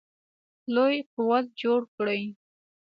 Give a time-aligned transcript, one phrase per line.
[0.73, 2.21] لوی قوت جوړ کړي.